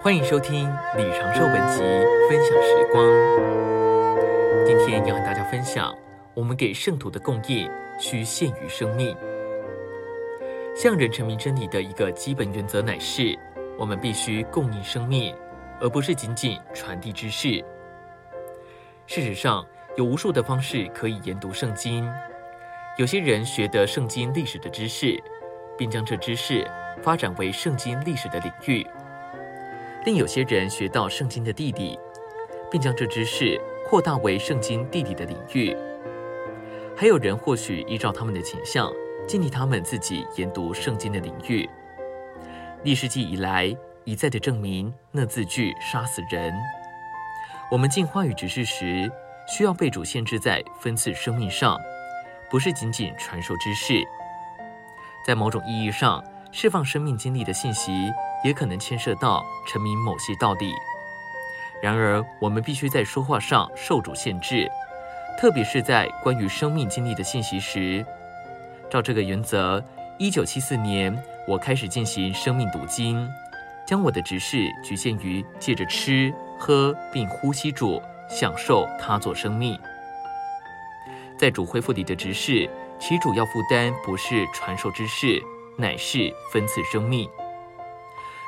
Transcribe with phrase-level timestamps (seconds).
[0.00, 0.64] 欢迎收听
[0.96, 1.82] 李长寿文集
[2.30, 3.04] 分享时光。
[4.64, 5.92] 今天要和大家分享，
[6.34, 9.14] 我们给圣徒的供应需限于生命。
[10.76, 13.36] 向人阐明真理的一个基本原则乃是，
[13.76, 15.34] 我们必须供应生命，
[15.80, 17.62] 而不是仅仅传递知识。
[19.08, 22.08] 事实上，有无数的方式可以研读圣经。
[22.98, 25.20] 有些人学得圣经历史的知识，
[25.76, 26.64] 并将这知识
[27.02, 28.86] 发展为圣经历史的领域。
[30.08, 31.98] 另有些人学到圣经的地理，
[32.70, 35.76] 并将这知识扩大为圣经地理的领域。
[36.96, 38.90] 还有人或许依照他们的倾向，
[39.26, 41.68] 建立他们自己研读圣经的领域。
[42.84, 46.54] 历世纪以来一再的证明，那字句杀死人。
[47.70, 49.12] 我们进话语指示时，
[49.46, 51.78] 需要被主限制在分赐生命上，
[52.48, 54.02] 不是仅仅传授知识。
[55.26, 58.10] 在某种意义上，释放生命经历的信息。
[58.44, 60.72] 也可能牵涉到阐明某些道理。
[61.82, 64.68] 然而，我们必须在说话上受主限制，
[65.38, 68.04] 特别是在关于生命经历的信息时。
[68.90, 69.84] 照这个原则，
[70.18, 73.28] 一九七四年，我开始进行生命读经，
[73.86, 79.78] 将我的执事局限于借着吃喝并呼吸主，享受他做生命。
[81.38, 85.40] 在主恢复里的执事，其主要负担不是传授知识，
[85.76, 87.30] 乃是分赐生命。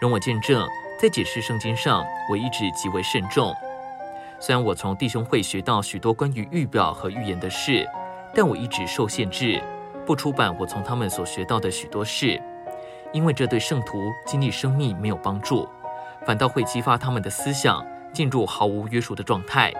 [0.00, 0.66] 容我见证，
[1.00, 3.54] 在解释圣经上，我一直极为慎重。
[4.40, 7.88] 虽然我从弟兄会学到许多关于预表和预言的事，
[8.34, 9.62] 但我一直受限制，
[10.04, 12.42] 不出版我从他们所学到的许多事，
[13.12, 15.66] 因为这对圣徒经历生命没有帮助，
[16.26, 19.72] 反倒会激发他们的思想进入毫无约束的状态，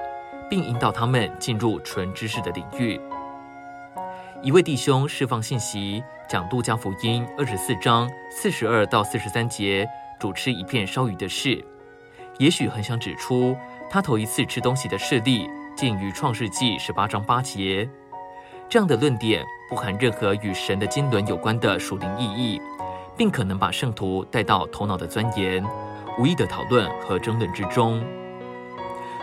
[0.48, 2.98] 并引导他们进入纯知识的领域。
[4.40, 9.86] 一位弟兄释放信息，讲路加福音二十四章四十二到四十三节。
[10.18, 11.64] 主吃一片烧鱼的事，
[12.38, 13.56] 也许很想指出
[13.90, 17.88] 他头一次吃东西的事例，见于创世纪十八章八节。
[18.68, 22.60] 这样的论点不含任何与神的经纶有关的属灵意义，
[23.16, 25.64] 并可能把圣徒带到头脑的钻研、
[26.18, 28.02] 无意的讨论和争论之中。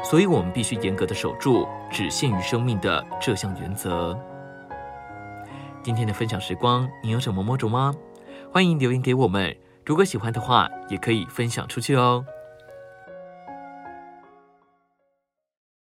[0.04, 4.18] 所以，我们必须严格的守住只限于生命的这项原则。
[5.84, 7.94] 今天的分享时光，你有什么摸着吗？
[8.52, 9.56] 欢迎留言给我们。
[9.92, 12.26] 如果喜欢的话，也可以分享出去哦。